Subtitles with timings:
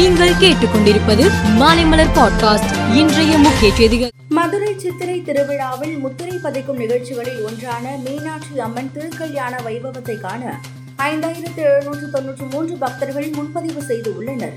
[0.00, 1.24] நீங்கள் கேட்டுக்கொண்டிருப்பது
[1.58, 2.94] மாலைமலர் பாட்காஸ்ட்.
[2.94, 4.10] இன்றைய முக்கிய செய்திகள்.
[4.28, 10.60] மதுரை சித்திரை திருவிழாவில் முத்திரை பதிக்கும் நிகழ்ச்சிகளில் ஒன்றான மீனாட்சி அம்மன் திருக்கல்யாண வைபவத்தை காண
[10.98, 14.52] ஐந்தாயிரத்து எழுநூற்று தொன்னூற்று மூன்று பக்தர்கள் முன்பதிவு செய்து உள்ளனர்.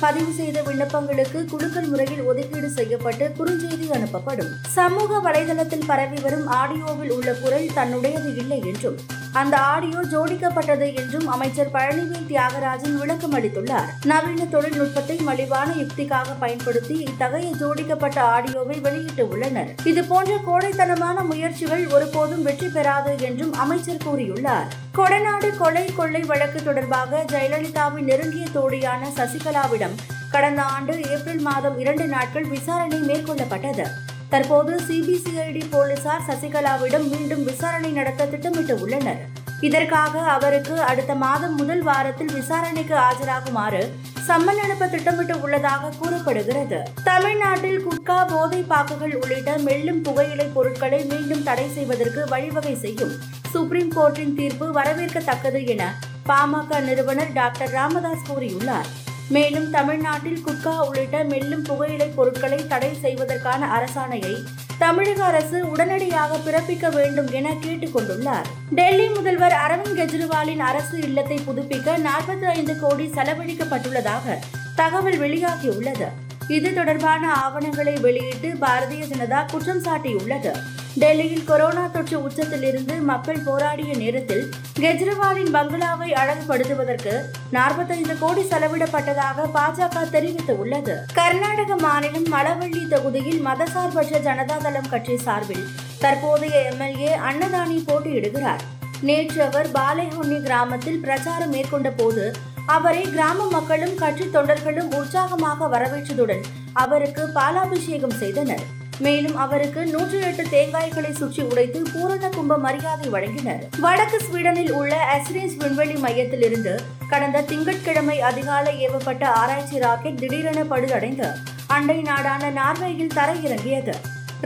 [0.00, 4.50] பதிவு செய்த விண்ணப்பங்களுக்கு குலுக்கல் முறையில் ஒதுக்கீடு செய்யப்பட்டு குறுஞ்செய்தி அனுப்பப்படும்.
[4.66, 8.96] சமூக வலைதளத்தில் பரவி வரும் ஆடியோவில் உள்ள குரல் தன்னுடையது இல்லை என்றும்
[9.32, 13.88] அந்த ஆடியோ ஜோடிக்கப்பட்டது என்றும் அமைச்சர் பழனிவேல் தியாகராஜன் விளக்கம் அளித்துள்ளார்.
[14.04, 19.74] நவீன தொழில்நுட்பத்தை மலிவான யுக்திக்காக பயன்படுத்தி இத்தகைய ஜோடிக்கப்பட்ட ஆடியோவை வெளியிட்டு உள்ளனர்.
[19.84, 24.66] இது போன்ற கோடைத்தனமான முயற்சிகள் ஒருபோதும் வெற்றி பெறாது என்றும் அமைச்சர் கூறியுள்ளார்.
[24.94, 29.96] கொடநாடு கொலை கொள்ளை வழக்கு தொடர்பாக ஜெயலலிதாவின் நெருங்கிய தோழியான சசிகலாவிடம்
[30.30, 33.86] கடந்த ஆண்டு ஏப்ரல் மாதம் இரண்டு நாட்கள் விசாரணை மேற்கொள்ளப்பட்டது.
[34.28, 39.20] தற்போது சிபிசிஐடி போலீசார் சசிகலாவிடம் மீண்டும் விசாரணை நடத்த திட்டமிட்டு உள்ளனர்
[39.60, 43.82] இதற்காக அவருக்கு அடுத்த மாதம் முதல் வாரத்தில் விசாரணைக்கு ஆஜராகுமாறு
[44.28, 46.78] சம்மன் அனுப்ப திட்டமிட்டு உள்ளதாக கூறப்படுகிறது.
[47.04, 53.14] தமிழ்நாட்டில் குட்கா போதை பாக்குகள் உள்ளிட்ட மெல்லும் புகையிலை பொருட்களை மீண்டும் தடை செய்வதற்கு வழிவகை செய்யும்
[53.52, 55.92] சுப்ரீம் கோர்ட்டின் தீர்ப்பு வரவேற்கத்தக்கது என
[56.30, 58.90] பாமக நிறுவனர் டாக்டர் ராமதாஸ் கூறியுள்ளார்.
[59.28, 64.44] மேலும் தமிழ்நாட்டில் குட்கா உள்ளிட்ட மெல்லும் புகையிலை பொருட்களை தடை செய்வதற்கான அரசாணையை
[64.78, 68.48] தமிழக அரசு உடனடியாக பிறப்பிக்க வேண்டும் என கேட்டுக் கொண்டுள்ளார்.
[68.70, 74.38] டெல்லி முதல்வர் அரவிந்த் கெஜ்ரிவாலின் அரசு இல்லத்தை புதுப்பிக்க நாற்பத்தி ஐந்து கோடி செலவழிக்கப்பட்டுள்ளதாக
[74.76, 76.08] தகவல் வெளியாகியுள்ளது.
[76.48, 80.52] இது தொடர்பான ஆவணங்களை வெளியிட்டு பாரதிய ஜனதா குற்றம் சாட்டியுள்ளது.
[80.94, 87.12] டெல்லியில் கொரோனா தொற்று உச்சத்திலிருந்து மக்கள் போராடிய நேரத்தில் கெஜ்ரிவாலின் பங்களாவை அழகுபடுத்துவதற்கு
[87.50, 90.96] நாற்பத்தைந்து கோடி செலவிடப்பட்டதாக பாஜக தெரிவித்துள்ளது.
[91.14, 95.64] கர்நாடக மாநிலம் மலவள்ளி தொகுதியில் மதசார்பற்ற ஜனதாதளம் கட்சி சார்பில்
[95.98, 98.64] தற்போதைய எம்எல்ஏ அன்னதானி போட்டியிடுகிறார்.
[99.00, 102.32] நேற்று அவர் பாலைஹொன்னி கிராமத்தில் பிரச்சாரம் மேற்கொண்ட போது
[102.74, 106.42] அவரை கிராம மக்களும் கட்சி தொண்டர்களும் உற்சாகமாக வரவேற்றதுடன்
[106.82, 108.64] அவருக்கு பாலாபிஷேகம் செய்தனர்.
[109.04, 113.62] மேலும் அவருக்கு நூற்றி எட்டு தேங்காய்களை சுற்றி உடைத்து பூரண கும்ப மரியாதை வழங்கினர்.
[113.84, 116.74] வடக்கு ஸ்வீடனில் உள்ள அஸ்ரேஸ் விண்வெளி மையத்திலிருந்து
[117.12, 121.30] கடந்த திங்கட்கிழமை அதிகாலை ஏவப்பட்ட ஆராய்ச்சி ராக்கெட் திடீரென படுதடைந்து
[121.76, 123.96] அண்டை நாடான நார்வேயில் தரையிறங்கியது.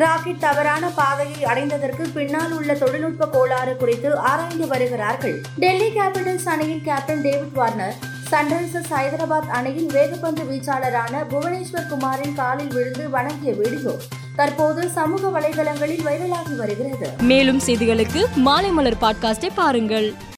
[0.03, 5.37] ராக்கெட் தவறான பாதையை அடைந்ததற்கு பின்னால் உள்ள தொழில்நுட்ப கோளாறு குறித்து ஆராய்ந்து வருகிறார்கள்.
[5.65, 7.99] டெல்லி கேபிட்டல்ஸ் அணியின் captain David Warner
[8.33, 13.97] Sunrisers Hyderabad அணியின் வேகப்பந்து வீச்சாளரான புவனேஸ்வர் குமாரின் காலில் விழுந்து வணங்கிய வீடியோ
[14.37, 17.11] தற்போது சமூக வலைதளங்களில் வைரலாகி வருகிறது.
[17.21, 20.15] மேலும் செய்திகளுக்கு மாலைமலர் பாட்காஸ்டை பாருங்கள்.